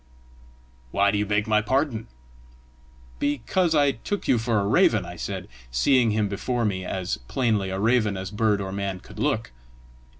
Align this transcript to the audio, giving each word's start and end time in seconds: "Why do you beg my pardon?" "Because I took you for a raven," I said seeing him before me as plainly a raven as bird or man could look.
"Why 0.89 1.11
do 1.11 1.19
you 1.19 1.27
beg 1.27 1.45
my 1.45 1.61
pardon?" 1.61 2.07
"Because 3.19 3.75
I 3.75 3.91
took 3.91 4.27
you 4.27 4.39
for 4.39 4.59
a 4.59 4.65
raven," 4.65 5.05
I 5.05 5.15
said 5.15 5.47
seeing 5.69 6.09
him 6.09 6.27
before 6.27 6.65
me 6.65 6.83
as 6.83 7.17
plainly 7.27 7.69
a 7.69 7.77
raven 7.79 8.17
as 8.17 8.31
bird 8.31 8.61
or 8.61 8.71
man 8.71 8.99
could 8.99 9.19
look. 9.19 9.51